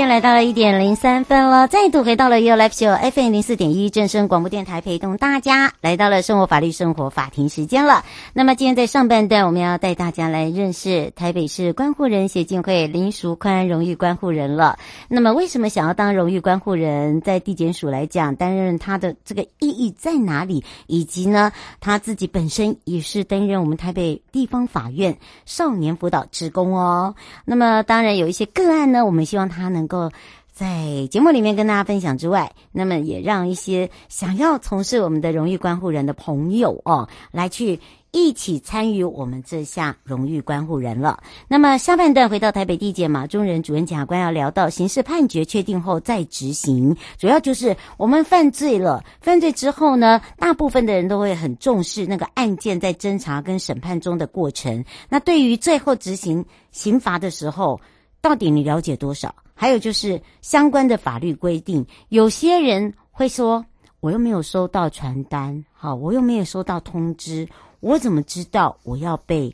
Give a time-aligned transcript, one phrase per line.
[0.00, 8.02] 间来到了一点零三分了，再度回到了 You Live Show FM 零四点一正声广播电台，陪同大家来到了生活法律生活法庭时间了。
[8.32, 14.78] 那么今天在上半段，我们要带大家来认识台北市关护人协进会林淑宽荣誉关护人了。
[15.06, 17.20] 那么为什么想要当荣誉关护人？
[17.20, 20.64] 在地检署来讲，担任他的这个意义在哪里？
[20.86, 27.14] 以及呢，他自己本身也是担任我们台北地方法院少年辅导职工哦。
[27.44, 29.68] 那么当然有一些个案呢，我们希望他。
[29.70, 30.10] 能够
[30.52, 41.22] 在节目里面跟大家分享之外，那么也让一些想要从事我们的荣誉关护人的朋友哦，来去一起参与我们这项荣誉关护人了。
[41.48, 54.84] 那么下半段回到台北地检马中仁主任检察官要聊到刑事判决确定后再执行，主要就是我们犯罪了，犯罪之后呢，大部分的人都会很重视那个案件在侦查跟审判中的过程。
[55.08, 57.80] 那对于最后执行刑罚的时候，
[58.20, 59.34] 到底你了解多少？
[59.60, 63.62] 还有就是相关的法律规定，有些人会说，
[64.00, 67.46] 我又没有收到传单，好，我又没有收到通知，
[67.80, 69.52] 我怎么知道我要被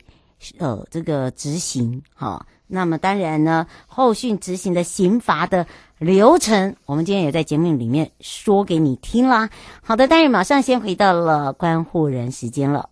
[0.59, 2.01] 呃这个执行？
[2.13, 9.49] 好，那么当然呢，后续执行的刑罚的流程，我们今天也在节目里面说给你听啦。
[9.81, 12.89] 好的，当然马上先回到了关护人时间了。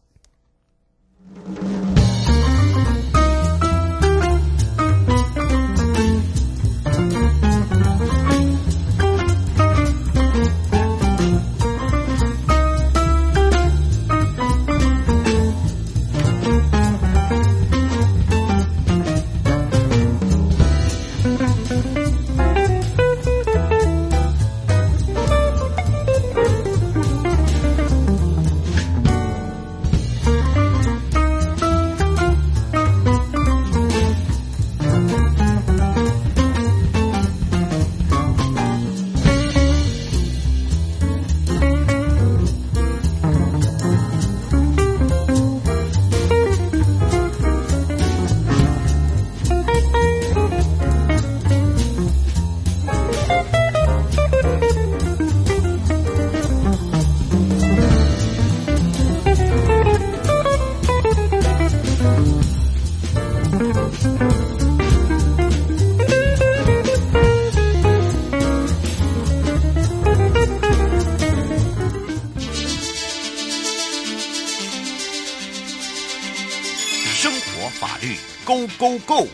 [77.54, 79.28] 我法律 Go Go Go，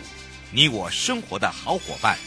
[0.52, 2.18] 你我生活的好伙伴，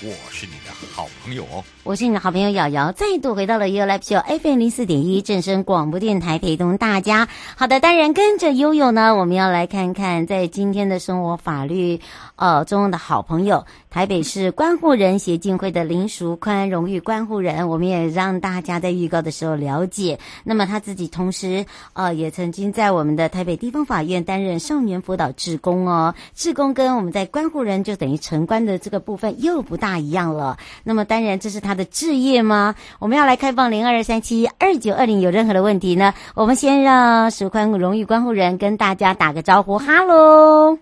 [0.00, 1.62] 我是你的好朋友哦。
[1.84, 7.28] 我是你的好朋友瑶瑶，再度回到了 You Live Show FM 零四点一正声广播电台，陪同大家。
[7.56, 12.00] 好的，当然跟着悠悠呢，我们要来看看在今天的生活法律
[12.36, 17.68] 呃中的好朋友，台北市观护人协进会的林淑宽荣誉观护人。
[17.68, 26.14] 我们也让大家在预告的时候了解，那么他自己同时呃也曾经在我们的台北地方法院担任少年辅导志工哦。
[26.32, 30.56] 志工跟我们在观护人就等于城关的这个部分又不大一样了。
[30.84, 31.72] 那么当然这是他。
[31.72, 32.74] 的志业吗？
[32.98, 36.12] 我们要来开放零二三七二九二零，有任何的问题呢？
[36.34, 39.78] 我们先让淑宽荣誉观护人跟大家打个招呼。
[39.78, 40.76] 哈喽，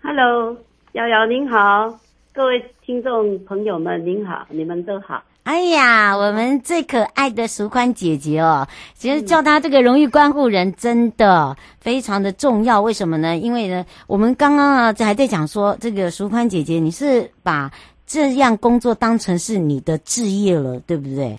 [0.00, 0.56] 哈喽，
[0.92, 1.98] 瑶瑶您好，
[2.40, 5.22] 各位听众朋友们您好，你们都好。
[5.42, 12.80] 哎呀，我们最可爱的淑宽姐姐哦，其实叫她这个荣誉关护人真的非常的重要。
[12.80, 13.36] 为什么呢？
[13.36, 17.70] 因为呢，我们刚刚啊还在讲说，这个淑宽姐姐你是把。
[18.06, 21.38] 这样工作当成是你的职业了，对不对？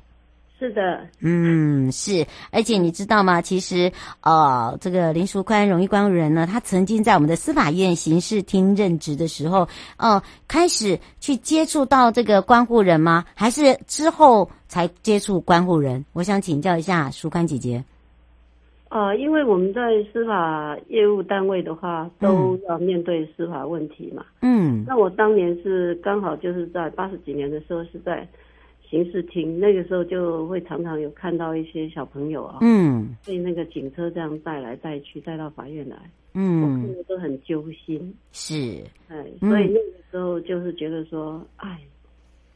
[0.61, 2.23] 是的，嗯，是。
[2.51, 3.41] 而且你知道吗？
[3.41, 3.91] 其实，
[4.21, 9.61] 呃，这个林淑宽荣誉关护人呢，他曾经在我们的司法院刑事厅任职的时候，
[9.97, 13.25] 哦、呃，开始去接触到这个关护人吗？
[13.33, 16.05] 还是之后才接触关护人？
[16.13, 17.83] 我想请教一下淑宽姐姐。
[18.89, 19.81] 呃，因为我们在
[20.13, 24.23] 司法业务单位的话，都要面对司法问题嘛。
[24.43, 24.83] 嗯。
[24.85, 28.27] 那我当年是刚好就是在八十几年的时候，是在
[28.91, 35.95] 刑事厅，那个时候就会常常有看到一些小朋友啊，嗯，被那个警车这样带来带去，带到法院来，
[36.33, 39.49] 嗯，我看着都很揪心，是，哎，嗯。
[39.49, 41.79] 所以那个时候就是觉得说，哎，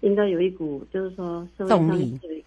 [0.02, 1.88] 应该有一股就是说社会上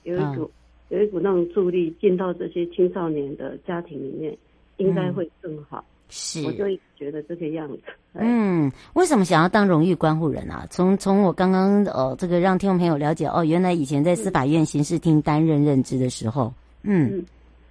[0.04, 0.50] 有一股、嗯、
[0.90, 4.36] 有一股那种助力进到这些青少年的家庭里面，
[4.76, 5.78] 应该会更好。
[5.78, 6.64] 嗯是，我就
[6.96, 7.82] 觉得这个样子。
[8.14, 10.66] 嗯，为什么想要当荣誉观护人啊？
[10.70, 16.52] 从从我刚刚呃，这个让听众朋友了解哦，原来以前在司法院刑事厅担任任职的时候，
[16.82, 17.24] 嗯，嗯，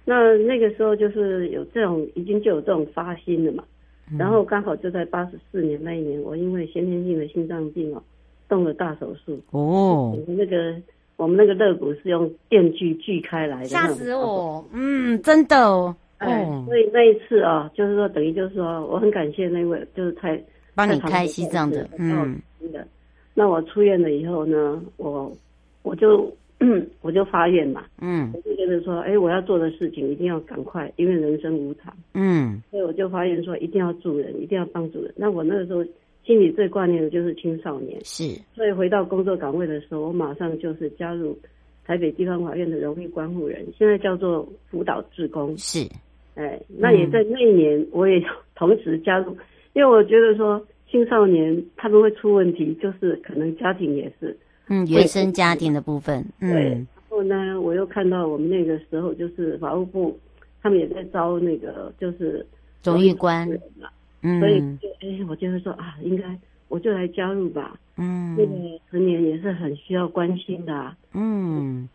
[0.04, 3.64] 那那个时候就是有这种，已经就有这种发心了嘛。
[4.10, 8.02] 嗯、然后刚好就在八十四年那一年，我因为先天性的心脏病哦，
[8.48, 9.38] 动了大手术。
[9.50, 10.74] 哦，那个
[11.16, 14.64] 我们那个肋骨是用电锯锯开来的，吓死我！
[14.72, 15.94] 嗯，真的哦。
[16.18, 20.40] 哎，所以那一次啊，就是说等于就是说，我很感谢那位就是太
[20.74, 22.40] 帮你开西藏的，嗯，
[22.72, 22.86] 的。
[23.34, 25.32] 那我出院了以后呢，我
[25.82, 26.28] 我就
[27.02, 35.14] 我就发愿嘛，嗯，我就觉得说，哎，我要做的事情一定要赶快，因为人生无常，嗯，所以我就发愿说，一定要助人，一定要帮助人。
[35.16, 35.84] 那我那个时候
[36.24, 38.24] 心里最挂念的就是青少年，是，
[38.56, 41.38] 所以回到工作岗位的时候，我马上就是加入
[41.86, 45.88] 台北地方法院的荣誉关护人，现在叫做辅导志工，是。
[46.38, 48.22] 哎，那也在那一年，我也
[48.54, 49.38] 同时加入，嗯、
[49.72, 54.36] 因为我觉得说青少年他们会出问题，就是可能家庭也是，
[54.68, 56.48] 嗯，原生家庭的部分，对。
[56.48, 60.16] 嗯、然后呢，我又看到我们那个时候就是法务部，
[60.62, 62.46] 他们也在招那个就是
[62.84, 63.50] 荣誉官，
[64.22, 66.22] 嗯，所以就哎，我就会说啊，应该
[66.68, 71.88] 我就来加入吧，嗯，那个成年也是很需要关心的、啊，嗯，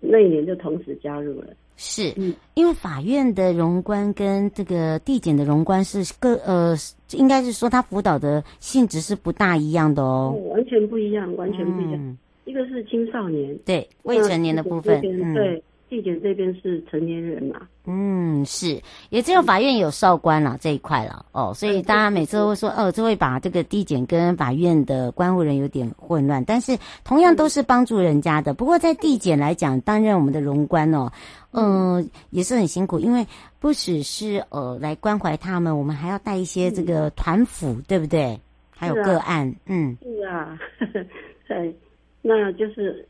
[0.00, 1.46] 那一年就同时加入了。
[1.76, 2.14] 是，
[2.54, 6.74] 因为法院的荣官跟这个地检的荣官是各呃，
[7.12, 11.94] 应该是说他辅导的性质是不大一样的哦，哦完全不一样，完全不一样。
[11.94, 15.62] 嗯、一个是青少年，对未成年的部分，嗯、对。
[15.88, 17.60] 地检这边是成年人嘛？
[17.84, 21.24] 嗯，是，也只有法院有少官了、嗯、这一块了。
[21.30, 28.52] 哦，所以大家每次都会说哦，就会把这个地检跟法院的关护人有点混乱，但是同样都是帮助人家的。
[28.52, 31.12] 不过在地检来讲，担任我们的荣官哦，
[31.52, 33.24] 嗯、呃，也是很辛苦，因为
[33.60, 38.40] 不只是呃来关怀他们，我们还要带一些这个团辅，嗯、对不对？
[38.70, 40.58] 还有个案，啊、嗯，是啊，
[41.46, 41.76] 对，
[42.22, 43.06] 那就是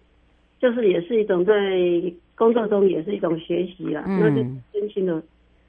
[0.61, 1.55] 就是也是一种在。
[2.37, 4.37] 工作中也是一种学习啦，嗯、那就
[4.73, 5.23] 真心的，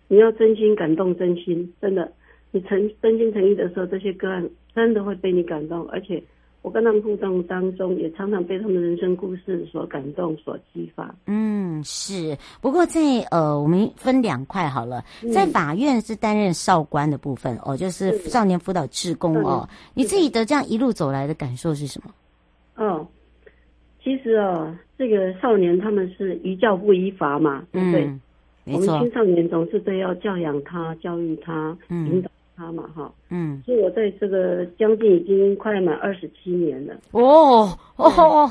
[0.09, 2.11] 你要真心感动真心，真的，
[2.51, 6.21] 你诚真心诚意的时候，这些个案真的会被你感动，而且
[6.61, 11.15] 我跟他们互动当中，也常常被他们人生故事所感动、所激发。
[11.25, 12.37] 嗯，是。
[12.59, 12.99] 不过在
[13.31, 15.01] 呃，我们分两块好了，
[15.33, 19.69] 在法院是担任少官的部分、嗯、哦，就是少年辅导志工哦。
[19.93, 22.11] 你自己的这样一路走来的感受是什么？
[22.75, 23.07] 哦。
[24.07, 28.05] 其实哦，这个少年他们是宜教不宜罚嘛，对不对？
[28.05, 28.21] 嗯、
[28.67, 33.11] 我们青少年总是都要教养他、教育他、嗯、引导他嘛，哈。
[33.29, 33.61] 嗯。
[33.65, 36.93] 所以我在这个将近已经快满二十七年了。
[37.11, 37.67] 哦
[37.97, 38.49] 哦哦！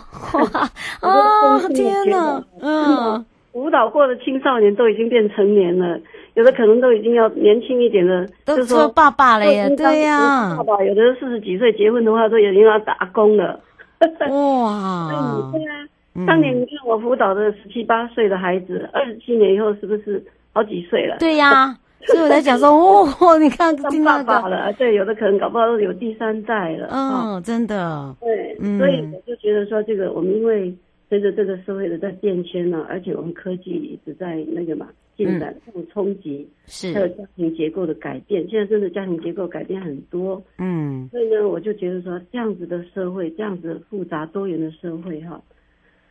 [1.00, 2.44] 哦 天哪！
[2.61, 3.25] 嗯。
[3.56, 5.99] 舞蹈过的青少年都已经变成年了，
[6.35, 10.55] 有的可能都已经要年轻一点的，都做爸爸了呀，对呀。
[10.59, 13.59] 爸爸有的四十几岁结婚的话，都已经要打工了。
[14.31, 15.50] 哇！
[15.52, 15.88] 对啊，
[16.26, 21.16] 当年你看我辅导的十七八岁的孩子，二十七年以后是不是好几岁了？
[21.19, 21.76] 对呀，
[22.06, 26.88] 所以我在讲说，哦，你看当爸爸了，对，有的可能搞不好都有第三代了。
[26.90, 28.14] 嗯，真的。
[28.21, 30.75] 对，所以我就觉得说，这个我们因为
[31.08, 34.88] 随着这个社会的在变迁呢，而且我们科技一直在那个嘛。
[35.16, 38.46] 进展这种冲击，是还有家庭结构的改变。
[38.50, 45.42] 现在真的家庭结构改变很多，嗯，所以呢，我就觉得说，这样子的社会，这样子复杂多元的社会，哈，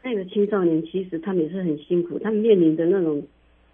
[0.04, 3.22] 那个青少年其实他们也是很辛苦，他们面临的那种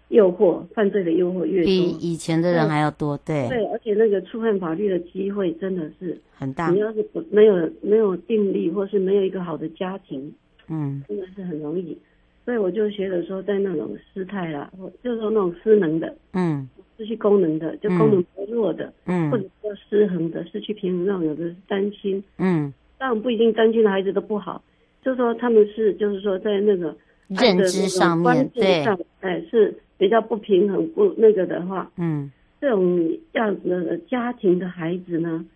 [0.08, 6.68] 诱惑，犯罪的诱惑越多，比以前的人还要多，对，对，而且那个触犯法律的机会真的是很大。
[6.68, 10.30] 你要是不没有没有定力，或是没有一个好的家庭，
[10.68, 11.96] 嗯，真的是很容易。
[12.44, 24.60] 所以我就觉得说，在那种失态啦，或就是说那种失能的，嗯，失去功能的，就功能薄弱的，嗯，或者说失衡的，失去平衡那种，有的是单亲，嗯，当然不一定单亲的孩子都不好，
[25.04, 26.92] 就是说他们是，就是说在那个
[27.28, 28.84] 认知上面，对，
[29.20, 32.28] 哎，是比较不平衡不那个的话，嗯，
[32.60, 35.46] 这种样子的家庭的孩子呢，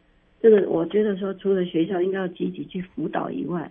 [0.40, 3.68] 真的，我觉得说，除了学校应该要积极去辅导以外。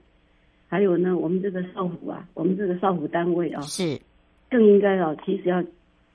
[0.76, 3.98] 还有呢，我们这个少辅啊，我们这个少辅单位啊，是。
[4.50, 5.64] 更应该啊，其实要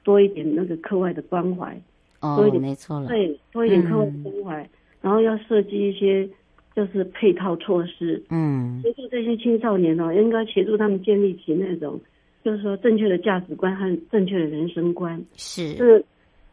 [0.04, 1.74] 多一点那个课外的关怀，
[2.20, 4.68] 哦，多一点没错了，对，多一点课外的关怀，嗯、
[5.00, 6.28] 然后要设计一些
[6.76, 11.98] 就是配套措施，嗯，协助这些青少年哦，应该协助他们建立起那种，
[12.44, 15.18] 就是说正确的价值观和正确的人生观。
[15.36, 16.04] 是，是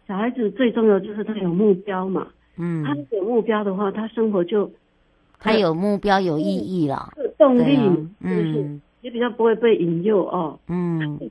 [0.07, 4.71] 小孩子最重要就是他有目标嘛，嗯，他有目标的话，他生活就
[5.39, 11.19] 他有目标有意义了，有动力，啊、嗯，也比较不会被引诱哦，嗯。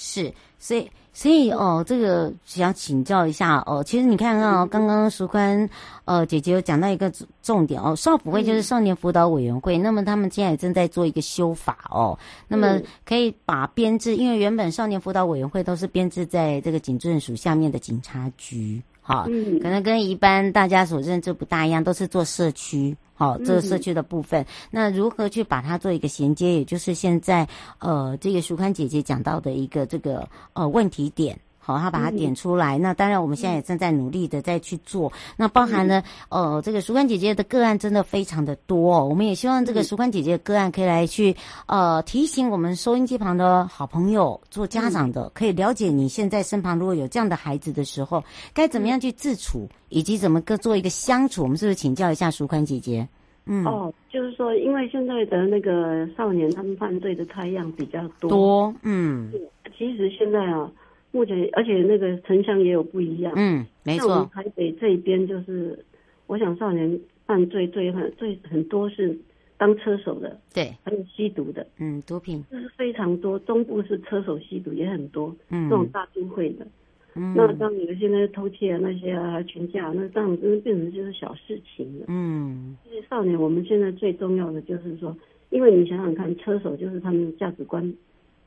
[0.00, 3.82] 是，所以，所以哦，这个想请教一下哦。
[3.82, 5.68] 其实你看啊、哦，刚刚淑宽
[6.04, 22.94] 呃姐姐有讲到一个重点哦，少辅会就是少年辅导委员会，嗯、那么他们现在也正在做一个修法哦，那么可以把编制，因为原本少年辅导委员会都是编制在这个警政署下面的警察局，好、哦，嗯、可能跟一般大家所认知不大一样，都是做社区。
[23.14, 26.52] 好，这个社区的部分，嗯、那如何去把它做一个衔接？
[26.52, 27.48] 也就是现在，
[27.78, 31.40] 呃，这个舒康姐姐讲到的一个这个呃问题点。
[31.68, 32.78] 好，他把它点出来。
[32.78, 35.10] 嗯、那当然，我们现在也正在努力的再去做。
[35.10, 39.04] 嗯、那包含呢呃，这个淑宽姐姐的个案真的非常的多、哦。
[39.04, 51.42] 我们也希望这个淑宽姐姐的个案可以来去呃提醒我们收音机旁的好朋友，做家长的可以了解你现在身旁如果有这样的孩子的时候，该怎么样去自处，嗯、以及怎么个做一个相处。
[51.42, 53.06] 我们是不是请教一下淑宽姐姐？
[53.44, 59.30] 嗯，哦，就是说，因为现在的那个少年他们犯罪的太样比较多，多，嗯，
[59.76, 60.70] 其实现在啊。
[61.10, 63.32] 目前，而且那个城乡也有不一样。
[63.36, 64.28] 嗯，没错。
[64.34, 65.84] 台北这边就是，
[66.26, 69.18] 我想少年犯罪最很最很多是
[69.56, 73.38] 当车手的，对，还有吸毒的，嗯，毒品，这是非常多。
[73.40, 76.66] 中部是车手吸毒也很多，嗯，这种大都会的。
[77.14, 82.04] 嗯，那当你们现在偷窃啊那些啊群架，那这样真的变成就是小事情了。
[82.08, 85.16] 嗯，这些少年，我们现在最重要的就是说，
[85.48, 87.92] 因为你想想看，车手就是他们的价值观。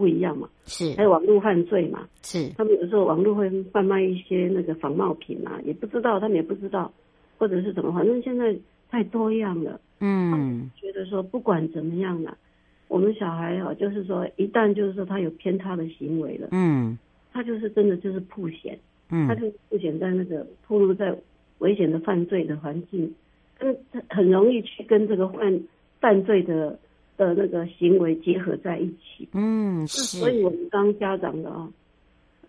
[0.01, 0.95] 不一样嘛，是。
[0.97, 2.49] 还有网络犯罪嘛，是。
[2.57, 6.91] 他们有时候网络会贩卖一些那个仿冒品啊，也不知道他们也不知道，
[7.37, 8.57] 或者是怎么，反正现在
[8.89, 9.79] 太多样了。
[9.99, 12.35] 嗯，觉得说不管怎么样了，
[12.87, 16.97] 我们小孩啊，就是说一旦就是说他有偏差的行为了，嗯，
[17.31, 18.79] 他就是真的就是曝险，
[19.11, 21.15] 嗯，他就曝险在那个暴露在
[21.59, 23.13] 危险的犯罪的环境，
[23.59, 23.77] 跟
[24.09, 25.61] 很容易去跟这个犯
[25.99, 26.79] 犯罪的。
[27.21, 31.69] 的那个行为结合在一起，嗯，是，所以我们当家长的啊，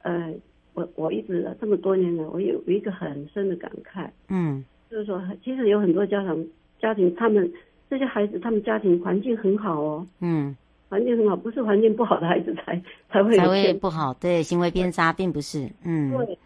[0.01, 0.33] 呃，
[0.73, 6.43] 我我一直这么多年来，我有有一个很深的感慨，嗯，就是说，其实有很多家长
[6.81, 7.53] 家庭，他们
[7.91, 10.57] 这些孩子，他们家庭环境很好哦，嗯，
[10.89, 12.81] 环境很好，不是环境不好的孩子才
[13.13, 16.39] 才会有才会不好，对，行为偏差并不是，嗯，对，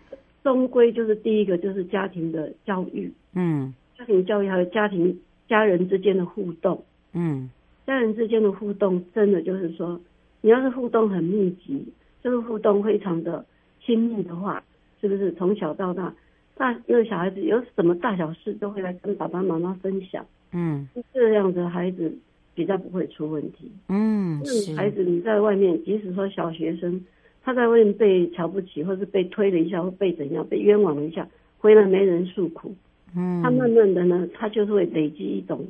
[0.43, 5.17] 终归就是第一个就是家庭的教育，嗯，家庭教育还有家庭
[5.49, 7.49] 家人之间的互动，嗯。
[7.87, 10.01] 家人之间的互动，真的就是说，
[10.41, 11.87] 你要是互动很密集，
[12.23, 13.47] 就是互动非常的
[13.81, 14.63] 亲密的话，
[15.01, 16.13] 是不是从小到大，
[16.57, 22.13] 大因为小孩子有什么大小事都会来跟爸爸妈妈分享，嗯，这样的孩子
[22.57, 27.01] 比较不会出问题，嗯，是孩子你在外面，即使说小学生，
[27.45, 31.29] 他在外面被瞧不起，或是被推了一下，或被怎样，被冤枉了一下，
[31.59, 32.75] 回来没人诉苦，
[33.17, 35.69] 嗯，他慢慢的呢，他就是会累积一种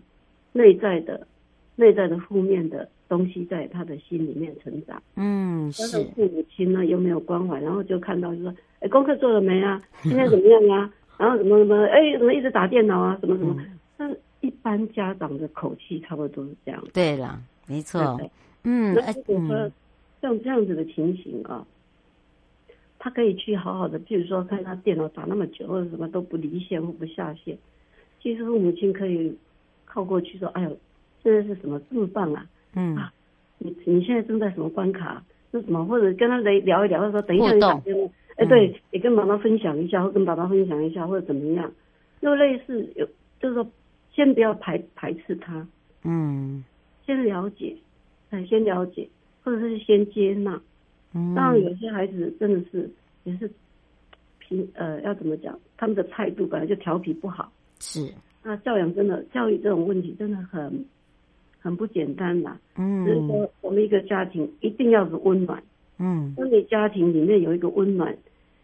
[0.52, 1.26] 内在的。
[1.76, 9.80] 内在的负面的东西在他的心里面成长，嗯，是父母亲呢又没有关怀，然后就看到就说，哎，功课做了没啊？
[10.02, 10.90] 今天怎么样啊？
[11.18, 13.16] 然后怎么怎么，哎，怎么一直打电脑啊？
[13.20, 13.62] 什么什么？
[13.98, 16.82] 那、嗯、一般家长的口气差不多都是这样。
[16.92, 18.30] 对了，没错，对
[18.64, 19.70] 嗯，那如果说
[20.22, 21.66] 像这样子的情形啊，
[22.98, 27.56] 他可以去好好的，譬如说看他电脑打那么久，或者什么都不离线或不下线，
[28.22, 29.36] 其实父母亲可以
[29.84, 30.74] 靠过去说，哎呦。
[31.26, 32.46] 现在是什么这么棒啊？
[32.74, 33.12] 嗯啊，
[33.58, 35.20] 你你现在正在什么关卡？
[35.50, 35.84] 是什么？
[35.84, 41.72] 或者跟他来聊一聊，说等一下你打电话，哎，欸、对，也跟妈妈分享一下，或跟爸爸分享一下，或者怎么样？
[42.20, 43.04] 又类似有，
[43.40, 43.66] 就是说，
[44.12, 45.66] 先不要排排斥他，
[46.04, 46.62] 嗯，
[47.04, 47.76] 先了解，
[48.30, 49.08] 哎，先了解，
[49.42, 50.60] 或者是先接纳。
[51.12, 52.88] 嗯，当然有些孩子真的是
[53.24, 53.50] 也是
[54.38, 55.58] 平呃，要怎么讲？
[55.76, 58.12] 他们的态度本来就调皮不好，是。
[58.44, 60.84] 那教养真的教育这种问题真的很。
[61.66, 65.60] 很不简单啦，嗯，所以说我们一个家庭一定要有温暖，
[65.98, 68.16] 嗯，当你家庭里面有一个温暖，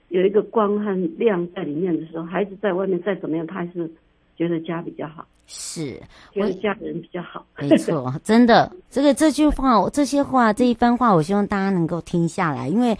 [0.08, 3.90] 有一个光和亮在里面的时候，孩子在外面再怎么样，他还是
[4.36, 5.26] 觉得家比较好。
[5.46, 6.00] 是，
[6.34, 12.96] 我的家人比较好， 没错，真的，这个这句话，这些话，这一番话，我希望大家能够听下来，因为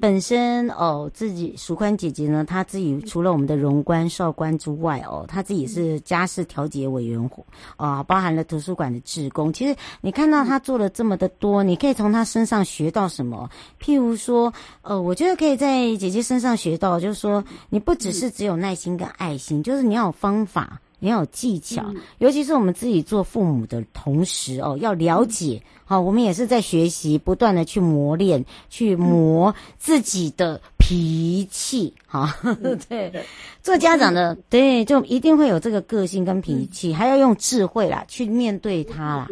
[0.00, 7.42] 本身哦，自己淑宽姐姐呢，她自己除了我们的荣官少官之外哦，她自己是家事调解委员会
[7.76, 9.50] 啊，包含了图书馆的职工。
[9.50, 13.48] 其实你看到她做了这么的多，你可以从她身上学到什么？
[13.80, 20.80] 譬如说，呃，我觉得可以在姐姐身上学到，就是说，你不只是只有耐心跟爱心，就是你要有方法。
[21.04, 25.62] 你要有技巧，嗯、尤其是我们自己做父母的同时哦，要了解。
[25.84, 31.94] 好，我们也是在学习，不断的去磨练，去磨自己的脾气。
[32.06, 33.10] 好，嗯、 对，
[33.62, 39.28] 做家长的，对，就一定会有这个个性跟脾气，嗯、还要用智慧啦去面对他啦，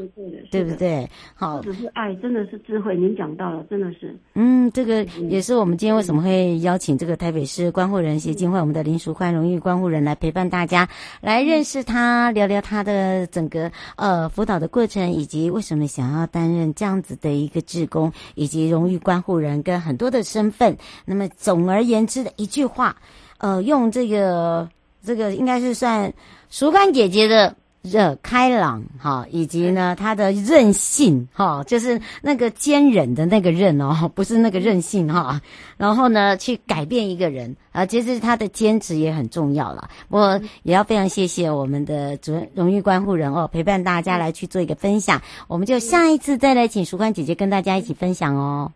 [0.50, 1.08] 对不对？
[1.34, 2.96] 好，只是爱，真的是智慧。
[2.96, 4.16] 您讲到了，真的是。
[4.34, 10.88] 嗯，这个也是我们今天为什么会邀请这个台北市关护人协进会我们的林淑欢荣誉关护人来陪伴大家，
[11.20, 20.76] 来认识他，聊聊他的整个呃辅导的过程，以及为什么想要担任这样子的一个志工，以及荣誉关护人跟很多的身份。
[21.04, 22.96] 那么总而言之的一句话，
[23.38, 24.68] 呃，用这个
[25.04, 26.12] 这个应该是算
[26.48, 27.56] 淑宽姐姐的。
[27.82, 35.40] 热开朗哈，以及呢，她的韧性哈，就是那个坚忍的那个韧哦， 不是那个任性哈。
[35.76, 39.90] 然后呢，去改变一个人啊，其实他的坚持也很重要了。
[40.10, 45.20] 我也要非常谢谢我们的主任荣誉关护人哦，陪伴大家来去做一个分享。
[45.48, 48.70] 我们就下一次再来请淑宽姐姐跟大家一起分享哦。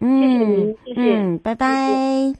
[0.00, 2.34] 嗯，谢谢您，谢谢，嗯，拜拜。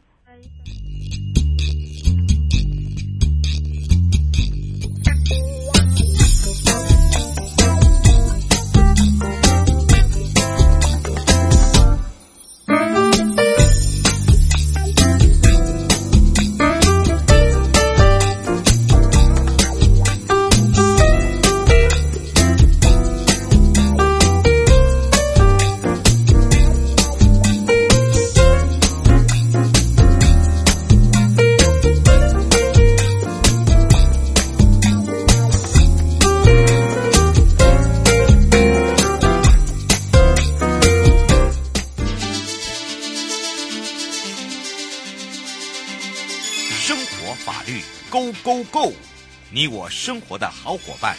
[49.51, 51.17] 你我生活的好伙伴，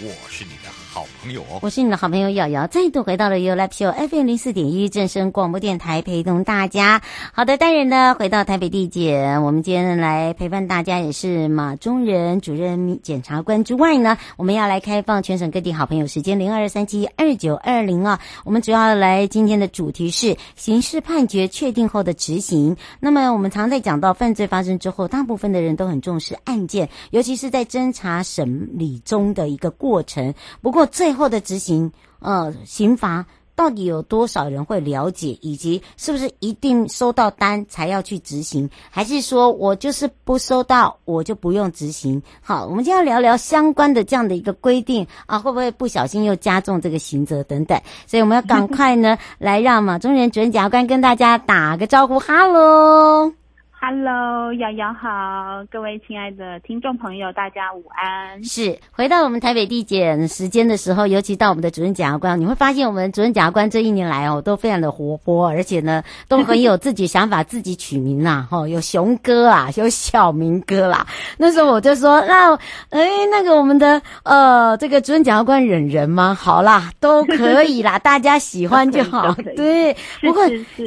[0.00, 1.58] 我是你的好朋友哦。
[1.62, 7.00] 我是你的好朋友瑶瑶，再度回到了 You Live Show FM 零四点一正声广播电台，陪同大家。
[7.32, 18.20] 好的，当然呢，回到台北地检，我们今天来陪伴大家也是马中仁主任检察官之外呢，我们要来开放全省各地好朋友时间零二三七二九二零啊。
[18.44, 22.76] 我们主要来今天的主题是刑事判决确定后的执行。
[23.00, 30.34] 那么我们常在讲到犯罪发生之后，大部分的人都很重视案件，尤其是在侦查审理中的一个过程。
[30.60, 42.22] 不过最后的执行，呃，刑罚到底有多少人会了解，以及是不是一定收到单才要去执行，还是说我就是不收到我就不用执行？
[42.40, 47.78] 好，我们就要聊聊相关的这样的一个规定啊，会不会不小心又加重这个刑责等等？
[48.06, 53.41] 所以我们要赶快呢，来让马中仁主任检察官跟大家打个招呼，哈喽。
[53.84, 58.44] Hello，瑶瑶好，各位亲爱的听众朋友，大家午安。
[58.44, 71.04] 是回到我们台北地检时间的时候，尤其到我们的主任检察官，你会发现我们主任检察官这一年来哦，都非常的活泼，而且呢，都很有自己想法，自己取名啦，哈，有熊哥啊，有小明哥啦。
[71.36, 72.54] 那时候我就说，那
[72.90, 76.38] 哎，那个我们的呃，这个主任检察官忍人吗？
[76.40, 79.34] 好啦，都可以啦，大家喜欢就好。
[79.56, 80.44] 对，不过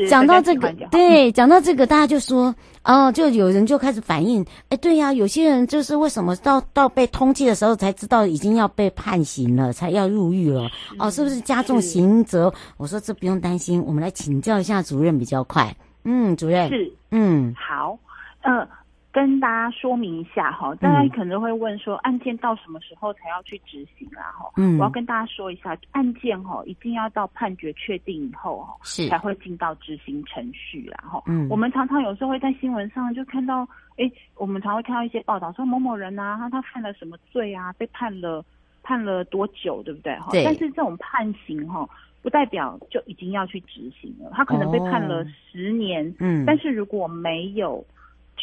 [0.10, 2.56] 讲到这个，对，讲到这个，大家就说。
[2.86, 10.70] 哦，就有人就开始反映，哎，对呀，有些人就是为什么到到被通缉的时候才知道已经要被判刑了，才要入狱了？
[11.00, 12.54] 哦，是不是加重刑责？
[12.78, 15.76] 我说这不用担心，我们来请教一下主任比较快。
[16.04, 17.98] 嗯，主任是，嗯，好，
[18.42, 18.68] 呃。
[19.16, 24.24] 跟大家说明一下哈，大家可能会问说，案件到什么时候才要去执行啦？
[24.38, 29.08] 哈，嗯，我要跟大家说一下，案件哈一定要到判决确定以后哈，是。
[29.08, 30.98] 才会进到执行程序啦。
[31.10, 38.44] 哈，嗯，我们常常有时候会在新闻上就看到，哎，我们常会看到一些报道说某某人啊，他他犯了什么罪啊，被判了
[38.84, 40.14] 判了多久，对不对？
[40.20, 41.88] 哈，但是这种判刑哈，
[42.22, 47.82] 不代表就已经要去执行了，他可能被判了十年，嗯，但是如果没有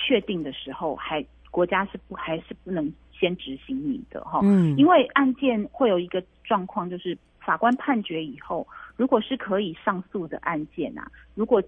[0.05, 4.41] 确定的时候，还国家是不还是不能先执行你的哈？
[4.43, 11.63] 嗯，因为案件会有一个状况，就是法官判决以后，如果是可以上诉的案件啊，如果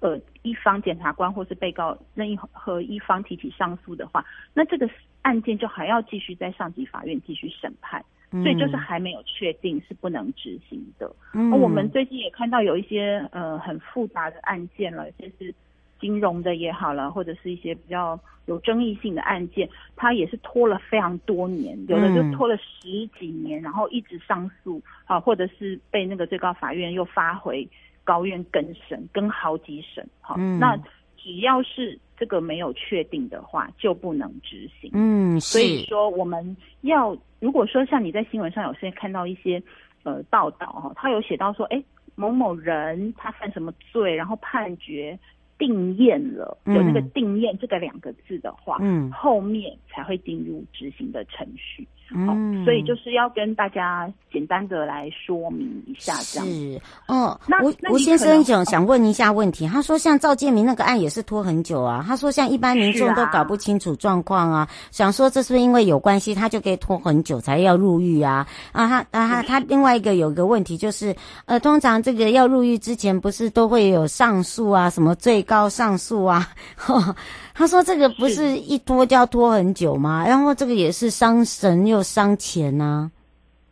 [0.00, 4.88] 呃一方检察官或是被告任意和一方提起上诉的话，那这个
[5.22, 11.10] 案件就还要继续在上级法院继续审判，所以就是还没有确定是不能执行的。
[11.34, 15.54] 嗯，我们最近也看到有一些呃很复杂的案件了，就是。
[16.02, 27.66] 金融的也好了，或者是一些比较有争议性的案件，它也是拖了非常多年，有的就拖了十几年，然后一直上诉，啊，或者是被那个最高法院又发回
[28.02, 30.76] 高院更审，更好几审，好，那
[31.16, 34.90] 只要是这个没有确定的话，就不能执行。
[34.92, 39.62] 嗯，所以说我们要如果说像你在新闻上有些看到一些
[40.02, 41.80] 呃报道哈，他有写到说，哎，
[42.16, 45.16] 某某人他犯什么罪，然后判决
[45.58, 51.86] 定验了，有那个定验这个两个字的话，嗯，后面才会进入执行的程序。
[52.14, 57.40] 嗯，所以就是要跟大家简单的来说明一下，这样是哦。
[57.46, 62.04] 那吴吴先生想想问一下问题，他说像赵建明那个案也是拖很久啊。
[62.06, 68.46] 他说像一般民众都搞不清楚状况啊，啊想说这是不是因为有关系，他就可以拖很久才要入狱啊？
[68.72, 76.46] 啊，他啊他他另外一个有一个问题就是，呃，通常这个要入狱之前不是都会有上诉啊，什么最高上诉啊？
[76.76, 77.16] 呵
[77.52, 80.24] 他说：“这个不是一拖就要拖很久吗？
[80.24, 83.10] 然后这个也是伤神又伤钱呐、啊。”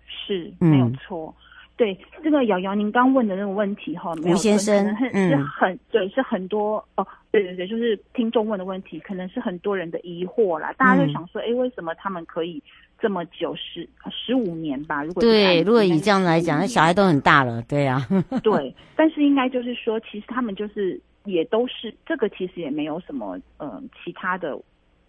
[0.05, 1.33] 是，没有错。
[1.39, 1.39] 嗯、
[1.77, 10.73] 对，这个瑶瑶，您刚问的那个问题哈，吴先生是很、嗯、是很对，是很多哦，对对对，就是听众问的问题，可能是很多人的疑惑啦。
[10.77, 12.63] 大家就想说，哎、嗯，为什么他们可以
[13.01, 15.05] 这么久十十五年吧？
[15.05, 18.39] 如果对，如果以这样来讲，那小孩都很大了，对呀、啊。
[18.43, 21.01] 对，但是应该就是说，其实他们就是。
[21.25, 24.59] 也都是这个，其实也没有什么呃其他的，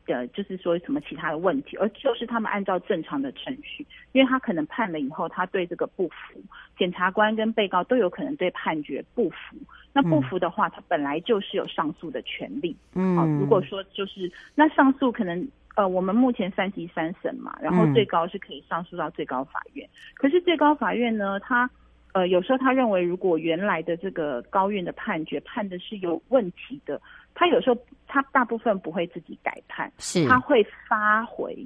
[0.07, 6.41] 呃，就是说什么其他的问题，而就是他们按照正常的程序，因为他可能判了以后，他对这个不服，
[6.77, 9.55] 检察官跟被告都有可能对判决不服。
[9.93, 12.75] 那不服的话，他本来就是有上诉的权利。
[12.93, 19.87] 嗯，好，如果说就是那上诉可能呃，我们目前三级三审嘛，然后最高是可以上诉到最高法院。
[20.15, 21.69] 可是最高法院呢，他。
[22.13, 27.01] 呃，有时候他认为，如果原来的这个高院的判决判的是有问题的，
[27.33, 30.27] 他有时候他大部分不会自己改判，是。
[30.27, 31.65] 他会发回，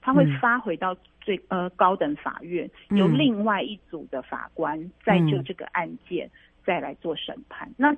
[0.00, 6.28] 他会发回到最、嗯、呃高等法院，由另外一组的法官再就这个案件
[6.64, 7.68] 再来做审判。
[7.68, 7.96] 嗯、那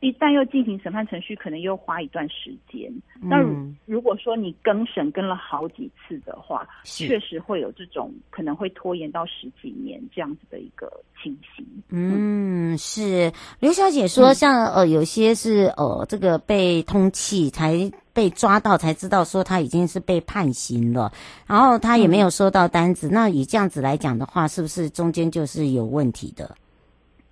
[0.00, 2.90] 一旦又进行审判程序，可能又花一段时间。
[3.20, 3.36] 嗯、那
[3.84, 10.90] 如果说你更审跟了好几次的话，确实会有这种可能会拖延到十几年这样子的一个
[11.22, 11.66] 情形。
[11.90, 21.12] 嗯，是刘小姐说像，呃有些是呃这个被通气才被抓到才知道说他已经是被判刑了，
[21.46, 23.08] 然后他也没有收到单子。
[23.08, 26.56] 嗯、那以这样子来讲的话，是不是中间就是有问题的？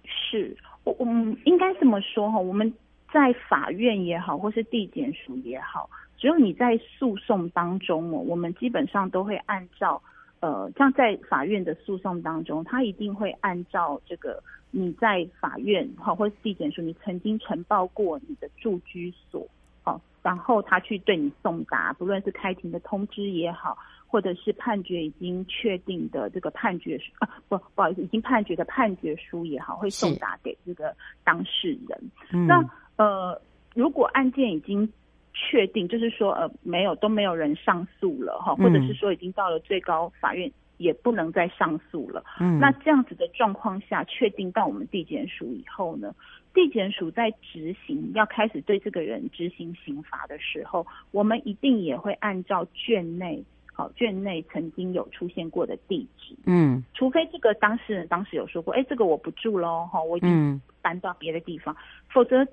[0.05, 0.55] 是。
[0.99, 2.73] 我们应该这么说哈，我们
[3.13, 10.03] 在法院也好，或是地检署也好，只有你在诉讼当中哦，我们基本上都会按照
[10.41, 19.47] 呃，像在法院的诉讼当中，他一定会按照这个你在法院好，或是地检署，你曾经呈报过你的住居所，
[19.89, 23.77] 好，然后他去对你送达，不论是开庭的通知也好。
[24.11, 32.11] 或者是判决已经确定的这个判决书啊，不，不好意思，已经判决的判决书也好，会送达给这个当事人。
[32.33, 32.59] 嗯、那
[32.97, 33.39] 呃，
[33.75, 34.91] 如果案件已经
[35.35, 42.25] 确定，就是说呃没有都没有人上诉了哈，或者是说已经到了最高法院也不能再上诉了。
[42.41, 46.15] 嗯，那这样子的状况下，确定到我们地检署以后呢，
[46.55, 53.43] 地检署在执行要开始对这个人执行刑罚的时候，我们一定也会按照卷内。
[53.73, 62.45] 好，卷内曾经有出现过的地址，嗯，除非这个当事人当时有说过，哎，这个我不住喽，哈，我已经搬到别的地方，嗯、否则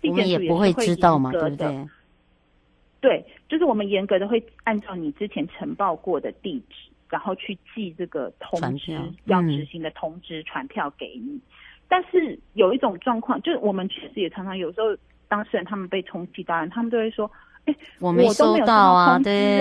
[0.00, 1.88] 地检署也不会知道嘛，对不对？
[3.00, 11.40] 对，就是我们严格的会按照你之前呈报过的地址，然后去寄这个通知，嗯、要执行的通知传票给你。
[11.88, 14.96] 但是有一种状况，就是我们其实也常常有时候
[15.26, 17.30] 当事人他们被通缉到案，他们都会说。
[17.64, 19.58] 哎我没收到啊，对，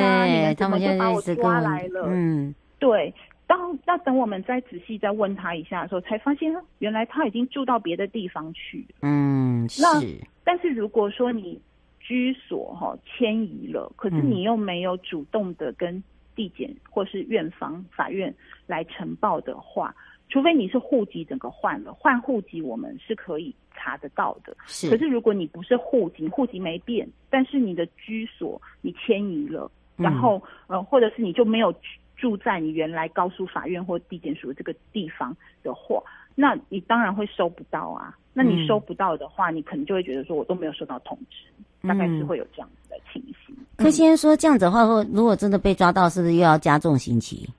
[0.58, 2.06] 你们就把我抓来了？
[2.08, 3.14] 嗯，对。
[3.48, 8.86] 当那等我们再仔细再问他一下的时候，才发现原来他已经住到别的地方去。
[9.02, 9.82] 嗯，是。
[9.82, 10.02] 那
[10.46, 11.60] 但是如果说你
[12.00, 16.02] 居所哈迁移了，可是你又没有主动的跟
[16.34, 18.34] 地检或是院方法院
[18.68, 19.94] 来呈报的话，
[20.30, 24.56] 除非你是户籍整个换了，换户籍我们是可以查得到的。
[24.66, 31.74] 是，可是如果你不是户籍，户籍没变，但是你的居所你迁移了，嗯、然后呃，或者是你就没有
[32.18, 36.04] 住在你原来高诉法院或地检署这个地方的话，
[36.36, 38.14] 那你当然会收不到啊。
[38.34, 43.56] 那你收不到的话，嗯、你可能就会觉得说我都没有收到通知，大概是会有这样子的情形。
[43.78, 47.50] 柯先生说这样子的话，如果真的被抓到，是不是又要加重刑期？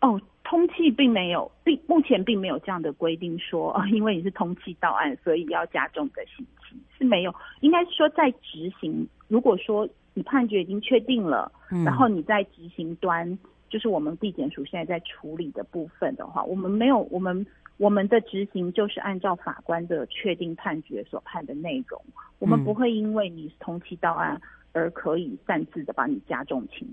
[0.00, 0.20] 哦。
[0.48, 7.34] 通气并没有，并目前并没有这样的规定说啊， 因为你是通气到案，所以要加重的刑期是没有。
[7.60, 22.02] 应该说在执行，如果说你判决已经确定了，嗯、然后你在执行端，就是我们地检署现在在处理的部分的话，我们没有，我们我们的执行就是按照法官的确定判决所判的内容，
[22.38, 24.40] 我们不会因为你同期到案
[24.72, 26.88] 而可以擅自的把你加重刑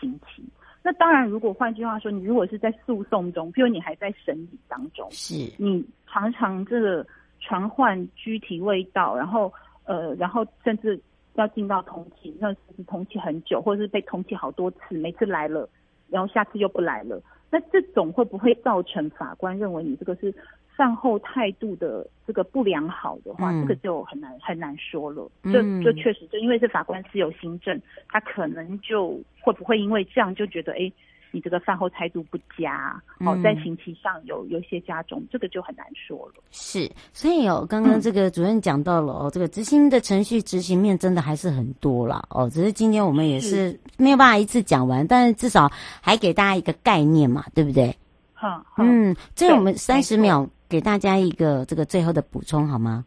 [0.00, 0.44] 刑期。
[0.82, 7.06] 那当然，如果换句话说，你如果是在诉讼中，譬如你还在审理当中，是你常常这个
[7.38, 9.52] 传唤拘提未到，然后
[9.84, 10.98] 呃，然后甚至
[11.34, 15.68] 要进到通缉，那是通缉很久，或者是被通缉好多次，每次来了，
[16.08, 20.34] 然后下次又不来了，那这种会不会造成法官认为你这个是？
[20.80, 25.30] 善后态度的这个不良好的话，嗯、这个就很难很难说了。
[25.44, 30.90] 这这确实，就因为是法官私有行政，他可能就会不会因为这样就觉得，哎，
[31.32, 36.42] 你这个饭后态度不佳，哦，在刑期上有有一些加重，这个就很难说了。
[36.50, 42.24] 是，所以哦，刚刚这个主任讲到了哦，这个执行的程序执行面真的还是很多啦。
[42.30, 42.48] 哦。
[42.48, 47.94] 只是今天我们也是没有办法一次讲完，但是至少还给大家一个概念嘛，对不对？
[48.32, 50.48] 好，嗯，这我们三十秒。
[50.70, 53.04] 给大家一个这个最后的补充好吗？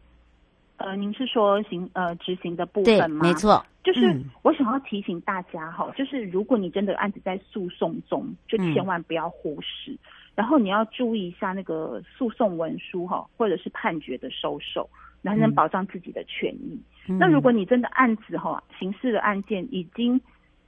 [0.77, 3.21] 呃，您是说行呃执行的部分吗？
[3.21, 3.65] 对，没错。
[3.85, 9.99] 就是我想要提醒大家哈，嗯、就是如果你真的案子在诉讼中，就千万不要忽视，嗯、
[10.35, 14.89] 然后你要注意一下那个诉讼文书哈，或者是判决的收受，
[15.21, 16.77] 能不能保障自己的权益。
[17.07, 20.19] 嗯、那如果你真的案子哈，刑事的案件已经。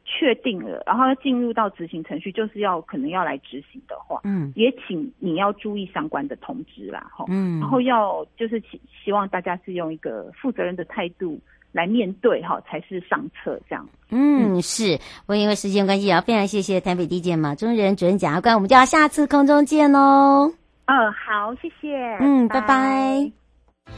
[0.05, 11.39] 确定了，然后要进入到执行程序，就是要可能要来执行的话，嗯，也请你要注意相关的通知啦，哈，嗯，然后要就是希希望大家是用一个负责任的态度
[11.71, 13.89] 来面对，哈，才是上策这样。
[14.11, 20.53] 嗯，是，我因为时间关系啊，非常谢谢台北地检马中人主任检察官，我们就要下次空中见喽。
[20.85, 23.31] 嗯，好，谢谢，嗯，拜拜。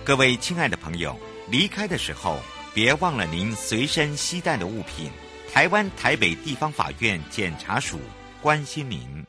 [0.05, 1.13] 各位亲爱的朋友，
[1.51, 2.37] 离开的时候
[2.73, 5.11] 别忘了您随身携带的物品。
[5.51, 7.99] 台湾台北地方法院检察署
[8.41, 9.25] 关心民。